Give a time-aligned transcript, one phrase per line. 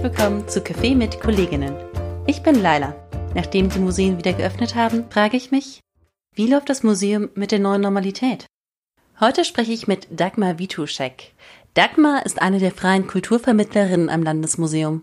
[0.00, 1.76] herzlich willkommen zu Café mit Kolleginnen.
[2.26, 2.94] Ich bin Laila.
[3.34, 5.80] Nachdem die Museen wieder geöffnet haben, frage ich mich,
[6.34, 8.46] wie läuft das Museum mit der neuen Normalität?
[9.18, 11.34] Heute spreche ich mit Dagmar Wituschek.
[11.74, 15.02] Dagmar ist eine der freien Kulturvermittlerinnen am Landesmuseum.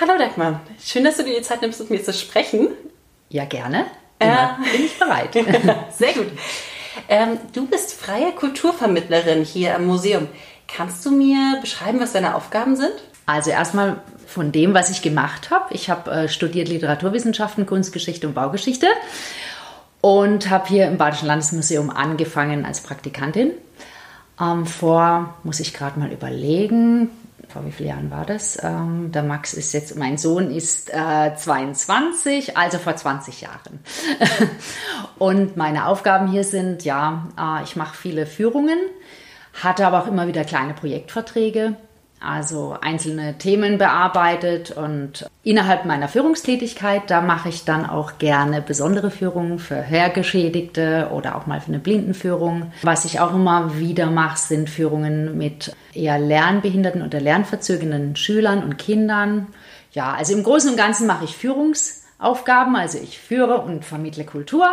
[0.00, 2.68] Hallo Dagmar, schön, dass du dir die Zeit nimmst, mit mir zu sprechen.
[3.28, 3.84] Ja, gerne.
[4.20, 5.34] Immer äh, bin ich bereit.
[5.90, 6.28] Sehr gut.
[7.10, 10.28] Ähm, du bist freie Kulturvermittlerin hier am Museum.
[10.66, 12.94] Kannst du mir beschreiben, was deine Aufgaben sind?
[13.26, 15.72] Also erstmal von dem, was ich gemacht habe.
[15.74, 18.86] Ich habe äh, studiert Literaturwissenschaften, Kunstgeschichte und Baugeschichte
[20.00, 23.52] und habe hier im Badischen Landesmuseum angefangen als Praktikantin.
[24.40, 27.10] Ähm, vor, muss ich gerade mal überlegen,
[27.48, 28.58] vor wie vielen Jahren war das?
[28.62, 33.80] Ähm, der Max ist jetzt, mein Sohn ist äh, 22, also vor 20 Jahren.
[35.18, 38.78] und meine Aufgaben hier sind, ja, äh, ich mache viele Führungen,
[39.62, 41.76] hatte aber auch immer wieder kleine Projektverträge
[42.24, 49.10] also einzelne Themen bearbeitet und innerhalb meiner Führungstätigkeit, da mache ich dann auch gerne besondere
[49.10, 52.72] Führungen für Hörgeschädigte oder auch mal für eine Blindenführung.
[52.82, 58.78] Was ich auch immer wieder mache, sind Führungen mit eher lernbehinderten oder lernverzögernden Schülern und
[58.78, 59.48] Kindern.
[59.92, 64.68] Ja, also im Großen und Ganzen mache ich Führungsaufgaben, also ich führe und vermittle Kultur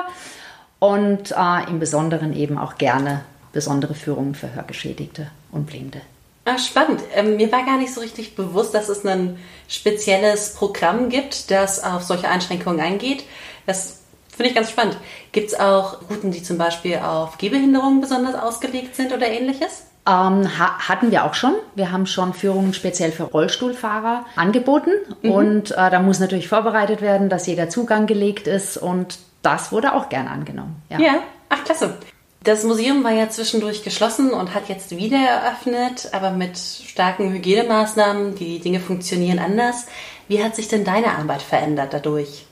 [0.79, 6.01] und äh, im Besonderen eben auch gerne besondere Führungen für Hörgeschädigte und Blinde.
[6.49, 7.01] Ah, spannend.
[7.13, 11.83] Ähm, mir war gar nicht so richtig bewusst, dass es ein spezielles Programm gibt, das
[11.83, 13.23] auf solche Einschränkungen eingeht.
[13.67, 13.99] Das
[14.35, 14.97] finde ich ganz spannend.
[15.31, 19.83] Gibt es auch Routen, die zum Beispiel auf Gehbehinderungen besonders ausgelegt sind oder ähnliches?
[20.07, 21.53] Ähm, ha hatten wir auch schon.
[21.75, 24.91] Wir haben schon Führungen speziell für Rollstuhlfahrer angeboten.
[25.21, 25.31] Mhm.
[25.31, 28.75] Und äh, da muss natürlich vorbereitet werden, dass jeder Zugang gelegt ist.
[28.77, 30.81] Und das wurde auch gern angenommen.
[30.89, 31.13] Ja, ja.
[31.49, 31.95] ach klasse.
[32.41, 38.35] Das Museum war ja zwischendurch geschlossen und hat jetzt wieder eröffnet, aber mit starken Hygienemaßnahmen.
[38.35, 39.87] Die Dinge funktionieren anders.
[40.29, 42.45] Wie hat sich denn deine Arbeit verändert dadurch?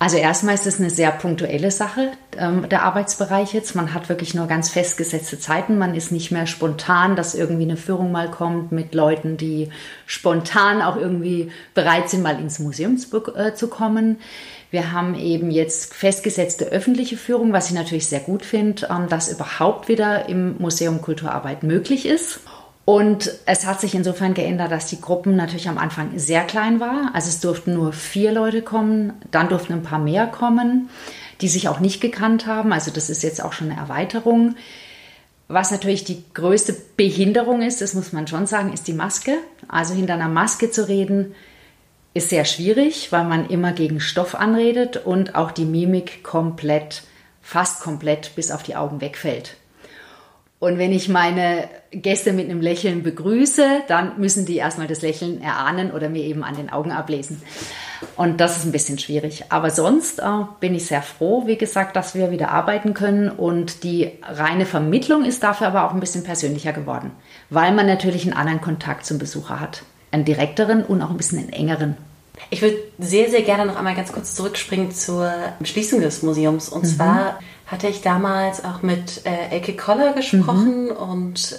[0.00, 3.74] Also erstmal ist es eine sehr punktuelle Sache, ähm, der Arbeitsbereich jetzt.
[3.74, 5.76] Man hat wirklich nur ganz festgesetzte Zeiten.
[5.76, 9.70] Man ist nicht mehr spontan, dass irgendwie eine Führung mal kommt mit Leuten, die
[10.06, 14.18] spontan auch irgendwie bereit sind, mal ins Museum zu, äh, zu kommen.
[14.70, 19.32] Wir haben eben jetzt festgesetzte öffentliche Führung, was ich natürlich sehr gut finde, ähm, dass
[19.32, 22.38] überhaupt wieder im Museum Kulturarbeit möglich ist.
[22.88, 27.10] Und es hat sich insofern geändert, dass die Gruppen natürlich am Anfang sehr klein war.
[27.12, 30.88] Also es durften nur vier Leute kommen, dann durften ein paar mehr kommen,
[31.42, 32.72] die sich auch nicht gekannt haben.
[32.72, 34.54] Also das ist jetzt auch schon eine Erweiterung.
[35.48, 39.34] Was natürlich die größte Behinderung ist, das muss man schon sagen, ist die Maske.
[39.68, 41.34] Also hinter einer Maske zu reden,
[42.14, 47.02] ist sehr schwierig, weil man immer gegen Stoff anredet und auch die Mimik komplett,
[47.42, 49.56] fast komplett bis auf die Augen wegfällt.
[50.60, 55.40] Und wenn ich meine Gäste mit einem Lächeln begrüße, dann müssen die erstmal das Lächeln
[55.40, 57.40] erahnen oder mir eben an den Augen ablesen.
[58.16, 59.44] Und das ist ein bisschen schwierig.
[59.50, 63.30] Aber sonst äh, bin ich sehr froh, wie gesagt, dass wir wieder arbeiten können.
[63.30, 67.12] Und die reine Vermittlung ist dafür aber auch ein bisschen persönlicher geworden,
[67.50, 69.84] weil man natürlich einen anderen Kontakt zum Besucher hat.
[70.10, 71.96] Einen direkteren und auch ein bisschen einen engeren.
[72.50, 75.32] Ich würde sehr, sehr gerne noch einmal ganz kurz zurückspringen zur
[75.62, 76.68] Schließung des Museums.
[76.68, 76.88] Und mhm.
[76.88, 80.90] zwar hatte ich damals auch mit äh, Elke Koller gesprochen mhm.
[80.90, 81.58] und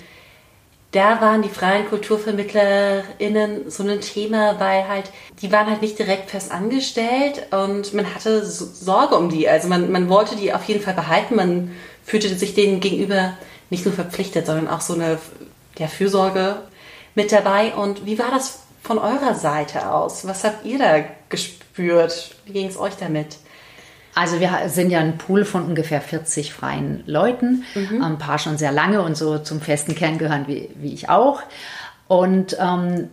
[0.92, 6.32] da waren die freien KulturvermittlerInnen so ein Thema, weil halt, die waren halt nicht direkt
[6.32, 9.48] fest angestellt und man hatte so Sorge um die.
[9.48, 11.36] Also man, man wollte die auf jeden Fall behalten.
[11.36, 11.72] Man
[12.04, 13.38] fühlte sich denen gegenüber
[13.70, 15.20] nicht nur verpflichtet, sondern auch so eine
[15.78, 16.58] ja, Fürsorge
[17.14, 17.76] mit dabei.
[17.76, 20.28] Und wie war das von eurer Seite aus?
[20.28, 22.36] Was habt ihr da gespürt?
[22.46, 23.38] Wie ging es euch damit?
[24.16, 28.02] Also wir sind ja ein Pool von ungefähr 40 freien Leuten, mhm.
[28.02, 31.44] ein paar schon sehr lange und so zum festen Kern gehören wie, wie ich auch.
[32.08, 33.12] Und ähm,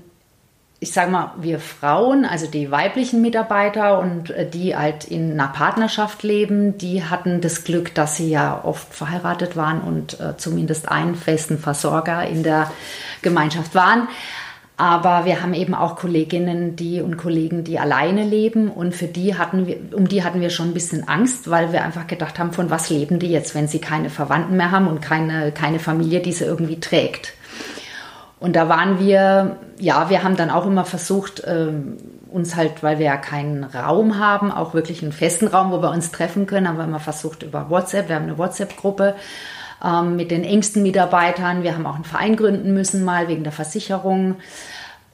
[0.81, 5.53] ich sage mal, wir Frauen, also die weiblichen Mitarbeiter und äh, die halt in einer
[5.53, 10.89] Partnerschaft leben, die hatten das Glück, dass sie ja oft verheiratet waren und äh, zumindest
[10.89, 12.73] einen festen Versorger in der
[13.21, 14.09] Gemeinschaft waren.
[14.79, 19.39] Aber wir haben eben auch Kolleginnen, die und Kollegen, die alleine leben und für die
[19.39, 22.53] hatten wir, um die hatten wir schon ein bisschen Angst, weil wir einfach gedacht haben,
[22.53, 26.21] von was leben die jetzt, wenn sie keine Verwandten mehr haben und keine, keine Familie,
[26.21, 27.33] die sie irgendwie trägt.
[28.39, 31.97] Und da waren wir, ja, wir haben dann auch immer versucht, ähm,
[32.31, 35.91] uns halt, weil wir ja keinen Raum haben, auch wirklich einen festen Raum, wo wir
[35.91, 39.15] uns treffen können, haben wir immer versucht über WhatsApp, wir haben eine WhatsApp-Gruppe,
[39.85, 41.63] ähm, mit den engsten Mitarbeitern.
[41.63, 44.37] Wir haben auch einen Verein gründen müssen, mal wegen der Versicherung.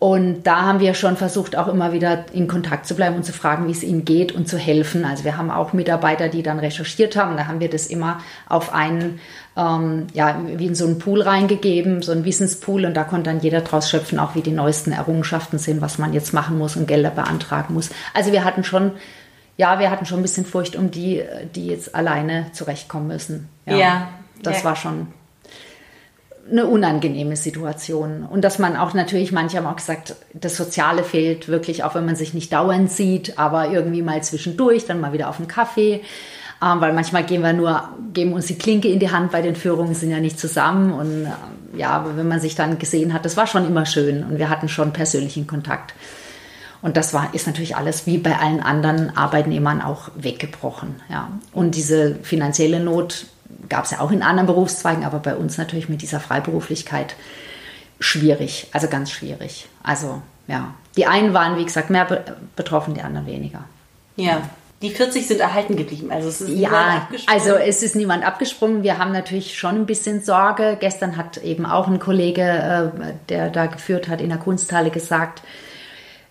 [0.02, 3.32] Und da haben wir schon versucht, auch immer wieder in Kontakt zu bleiben und zu
[3.32, 5.04] fragen, wie es ihnen geht und zu helfen.
[5.04, 7.36] Also wir haben auch Mitarbeiter, die dann recherchiert haben.
[7.36, 8.18] Da haben wir das immer
[8.48, 9.20] auf einen,
[9.56, 12.84] ähm, ja, wie in so einen Pool reingegeben, so einen Wissenspool.
[12.84, 16.12] Und da konnte dann jeder draus schöpfen, auch wie die neuesten Errungenschaften sind, was man
[16.12, 17.90] jetzt machen muss und Gelder beantragen muss.
[18.12, 18.90] Also wir hatten schon,
[19.56, 21.22] ja, wir hatten schon ein bisschen Furcht um die,
[21.54, 23.48] die jetzt alleine zurechtkommen müssen.
[23.66, 23.76] Ja.
[23.76, 24.08] ja
[24.42, 24.64] das ja.
[24.64, 25.08] war schon
[26.50, 28.24] eine unangenehme Situation.
[28.24, 32.04] Und dass man auch natürlich, manche haben auch gesagt, das Soziale fehlt wirklich, auch wenn
[32.04, 36.02] man sich nicht dauernd sieht, aber irgendwie mal zwischendurch, dann mal wieder auf einen Kaffee.
[36.62, 39.56] Ähm, weil manchmal gehen wir nur, geben uns die Klinke in die Hand bei den
[39.56, 40.92] Führungen, sind ja nicht zusammen.
[40.92, 44.24] Und äh, ja, aber wenn man sich dann gesehen hat, das war schon immer schön
[44.24, 45.94] und wir hatten schon persönlichen Kontakt.
[46.82, 50.96] Und das war, ist natürlich alles wie bei allen anderen Arbeitnehmern auch weggebrochen.
[51.08, 51.30] Ja.
[51.52, 53.26] Und diese finanzielle Not
[53.68, 57.16] gab es ja auch in anderen Berufszweigen, aber bei uns natürlich mit dieser Freiberuflichkeit
[58.00, 59.68] schwierig, also ganz schwierig.
[59.82, 62.24] Also ja, die einen waren, wie gesagt, mehr
[62.56, 63.64] betroffen, die anderen weniger.
[64.16, 64.42] Ja.
[64.82, 66.10] Die 40 sind erhalten geblieben.
[66.10, 68.82] Also es ist ja, also es ist niemand abgesprungen.
[68.82, 70.76] Wir haben natürlich schon ein bisschen Sorge.
[70.80, 75.42] Gestern hat eben auch ein Kollege, äh, der da geführt hat in der Kunsthalle, gesagt,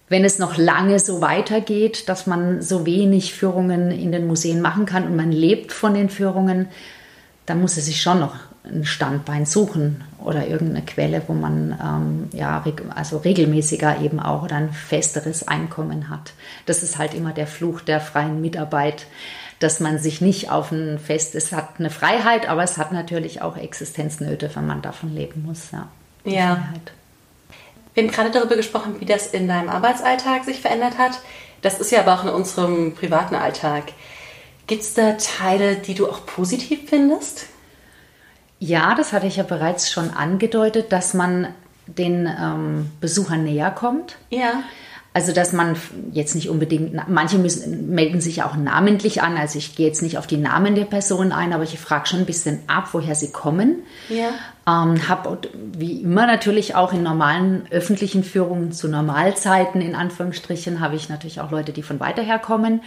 [0.10, 4.86] wenn es noch lange so weitergeht, dass man so wenig Führungen in den Museen machen
[4.86, 6.68] kann und man lebt von den Führungen,
[7.52, 12.30] dann muss er sich schon noch ein Standbein suchen oder irgendeine Quelle, wo man ähm,
[12.32, 12.64] ja
[12.96, 16.32] also regelmäßiger eben auch oder ein festeres Einkommen hat.
[16.66, 19.06] Das ist halt immer der Fluch der freien Mitarbeit,
[19.60, 23.42] dass man sich nicht auf ein Fest, es hat eine Freiheit, aber es hat natürlich
[23.42, 25.72] auch Existenznöte, wenn man davon leben muss.
[25.72, 25.90] Ja.
[26.24, 26.70] ja.
[27.94, 31.20] Wir haben gerade darüber gesprochen, wie das in deinem Arbeitsalltag sich verändert hat.
[31.62, 33.92] Das ist ja aber auch in unserem privaten Alltag.
[34.72, 37.48] Gibt es da Teile, die du auch positiv findest?
[38.58, 41.50] Ja, das hatte ich ja bereits schon angedeutet, dass man
[41.88, 44.16] den ähm, Besuchern näher kommt.
[44.30, 44.64] Ja.
[45.14, 45.76] Also, dass man
[46.14, 49.36] jetzt nicht unbedingt, manche müssen, melden sich auch namentlich an.
[49.36, 52.20] Also, ich gehe jetzt nicht auf die Namen der Personen ein, aber ich frage schon
[52.20, 53.84] ein bisschen ab, woher sie kommen.
[54.08, 54.30] Ja.
[54.66, 55.38] Ähm, habe
[55.74, 61.42] wie immer natürlich auch in normalen öffentlichen Führungen zu Normalzeiten, in Anführungsstrichen, habe ich natürlich
[61.42, 62.80] auch Leute, die von weiter her kommen.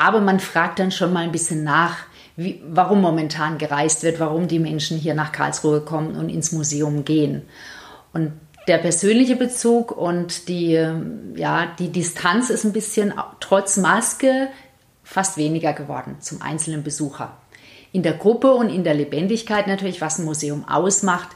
[0.00, 1.98] Aber man fragt dann schon mal ein bisschen nach,
[2.34, 7.04] wie, warum momentan gereist wird, warum die Menschen hier nach Karlsruhe kommen und ins Museum
[7.04, 7.42] gehen.
[8.14, 8.32] Und
[8.66, 10.82] der persönliche Bezug und die,
[11.34, 14.48] ja, die Distanz ist ein bisschen trotz Maske
[15.04, 17.36] fast weniger geworden zum einzelnen Besucher.
[17.92, 21.28] In der Gruppe und in der Lebendigkeit natürlich, was ein Museum ausmacht,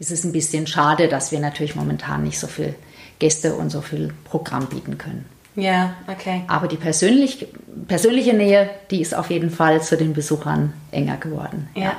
[0.00, 2.74] ist es ein bisschen schade, dass wir natürlich momentan nicht so viel
[3.20, 5.26] Gäste und so viel Programm bieten können.
[5.56, 6.42] Ja, okay.
[6.46, 7.46] Aber die persönlich,
[7.88, 11.68] persönliche Nähe, die ist auf jeden Fall zu den Besuchern enger geworden.
[11.74, 11.82] Ja.
[11.82, 11.96] ja.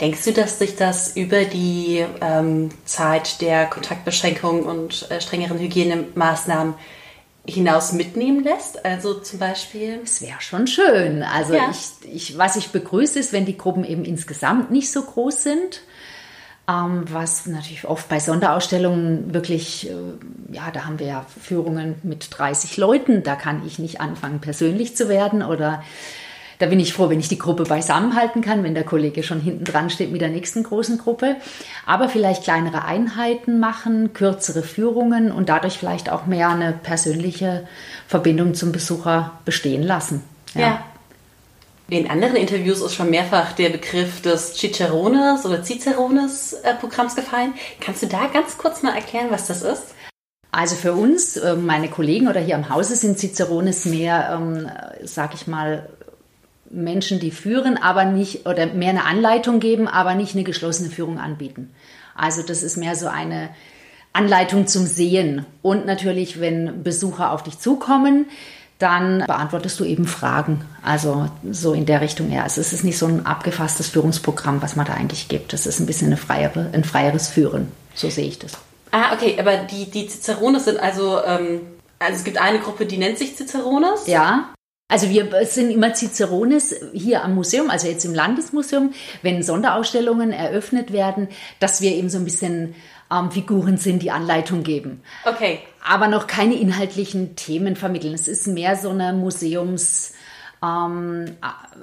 [0.00, 6.74] Denkst du, dass sich das über die ähm, Zeit der Kontaktbeschränkungen und äh, strengeren Hygienemaßnahmen
[7.46, 8.84] hinaus mitnehmen lässt?
[8.84, 10.00] Also zum Beispiel?
[10.02, 11.22] Es wäre schon schön.
[11.22, 11.70] Also ja.
[11.70, 15.82] ich, ich, was ich begrüße, ist, wenn die Gruppen eben insgesamt nicht so groß sind
[16.68, 19.94] was natürlich oft bei Sonderausstellungen wirklich, äh,
[20.54, 24.94] ja, da haben wir ja Führungen mit 30 Leuten, da kann ich nicht anfangen, persönlich
[24.94, 25.82] zu werden oder
[26.58, 29.64] da bin ich froh, wenn ich die Gruppe beisammenhalten kann, wenn der Kollege schon hinten
[29.64, 31.36] dran steht mit der nächsten großen Gruppe.
[31.86, 37.66] Aber vielleicht kleinere Einheiten machen, kürzere Führungen und dadurch vielleicht auch mehr eine persönliche
[38.08, 40.22] Verbindung zum Besucher bestehen lassen.
[40.54, 40.60] Ja.
[40.60, 40.84] ja.
[41.90, 47.54] In anderen Interviews ist schon mehrfach der Begriff des Cicerones oder Cicerones äh, Programms gefallen.
[47.80, 49.94] Kannst du da ganz kurz mal erklären, was das ist?
[50.52, 54.70] Also für uns, äh, meine Kollegen oder hier am Hause sind Cicerones mehr, ähm,
[55.02, 55.88] sag ich mal,
[56.68, 61.18] Menschen, die führen, aber nicht oder mehr eine Anleitung geben, aber nicht eine geschlossene Führung
[61.18, 61.72] anbieten.
[62.14, 63.48] Also das ist mehr so eine
[64.12, 65.46] Anleitung zum Sehen.
[65.62, 68.26] Und natürlich, wenn Besucher auf dich zukommen,
[68.78, 70.64] dann beantwortest du eben Fragen.
[70.82, 72.44] Also so in der Richtung eher.
[72.44, 75.52] Also es ist nicht so ein abgefasstes Führungsprogramm, was man da eigentlich gibt.
[75.52, 77.72] Es ist ein bisschen eine freiere, ein freieres Führen.
[77.94, 78.52] So sehe ich das.
[78.90, 81.60] Ah, okay, aber die, die Cicerones sind also, ähm,
[81.98, 84.06] also es gibt eine Gruppe, die nennt sich Cicerones.
[84.06, 84.50] Ja.
[84.90, 90.92] Also wir sind immer Cicerones hier am Museum, also jetzt im Landesmuseum, wenn Sonderausstellungen eröffnet
[90.94, 91.28] werden,
[91.60, 92.74] dass wir eben so ein bisschen
[93.12, 95.02] ähm, Figuren sind, die Anleitung geben.
[95.26, 95.60] Okay.
[95.86, 98.14] Aber noch keine inhaltlichen Themen vermitteln.
[98.14, 100.14] Es ist mehr so eine Museums-
[100.62, 101.36] ähm,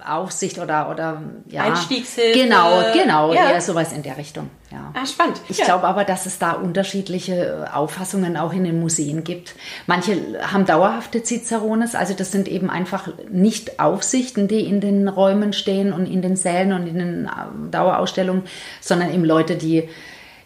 [0.05, 1.63] Aufsicht oder, oder ja.
[1.63, 2.39] Einstiegshilfe.
[2.39, 3.51] Genau, genau, ja.
[3.51, 4.49] eher sowas in der Richtung.
[4.71, 4.91] Ja.
[4.93, 5.39] Ah, spannend.
[5.47, 5.65] Ich ja.
[5.65, 9.55] glaube aber, dass es da unterschiedliche Auffassungen auch in den Museen gibt.
[9.87, 10.17] Manche
[10.51, 15.93] haben dauerhafte Cicerones, also das sind eben einfach nicht Aufsichten, die in den Räumen stehen
[15.93, 18.43] und in den Sälen und in den äh, Dauerausstellungen,
[18.81, 19.87] sondern eben Leute, die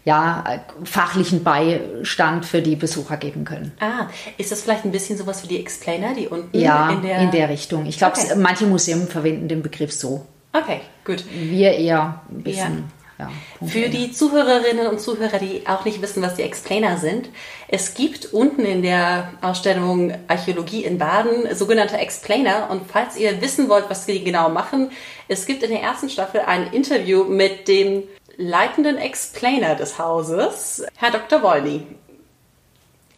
[0.05, 3.71] ja, fachlichen Beistand für die Besucher geben können.
[3.79, 7.19] Ah, ist das vielleicht ein bisschen sowas wie die Explainer, die unten Ja, in der...
[7.19, 7.85] in der Richtung.
[7.85, 8.35] Ich glaube, Okay.
[8.37, 10.25] manche Museen verwenden den Begriff so.
[10.53, 11.23] Okay, gut.
[11.31, 12.85] Wir eher ein bisschen,
[13.19, 13.29] ja.
[13.67, 17.29] Für die Zuhörerinnen und Zuhörer, die auch nicht wissen, was die Explainer sind,
[17.67, 22.69] es gibt unten in der Ausstellung Archäologie in Baden sogenannte Explainer.
[22.71, 24.89] Und falls ihr wissen wollt, was die genau machen,
[25.27, 28.03] es gibt in der ersten Staffel ein Interview mit dem
[28.39, 31.43] leitenden Explainer des Hauses, Herr Dr.
[31.43, 31.85] Wolny.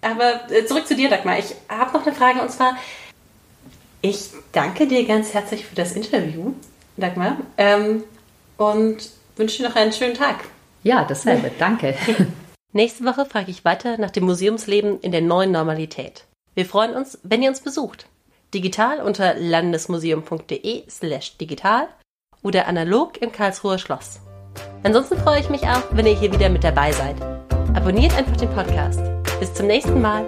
[0.02, 1.38] Aber äh, zurück zu dir, Dagmar.
[1.38, 2.76] Ich habe noch eine Frage und zwar,
[4.02, 6.54] ich danke dir ganz herzlich für das Interview,
[6.98, 8.04] Dagmar, ähm,
[8.58, 10.38] und wünsche dir noch einen schönen Tag.
[10.84, 11.52] Ja, dasselbe.
[11.60, 11.96] Danke.
[12.74, 16.26] Nächste Woche frage ich weiter nach dem Museumsleben in der neuen Normalität.
[16.56, 18.08] Wir freuen uns, wenn ihr uns besucht.
[18.56, 21.88] Digital unter landesmuseum.de slash digital
[22.42, 24.20] oder analog im Karlsruher Schloss.
[24.84, 27.16] Ansonsten freue ich mich auch, wenn ihr hier wieder mit dabei seid.
[27.74, 29.00] Abonniert einfach den Podcast.
[29.40, 30.26] Bis zum nächsten Mal.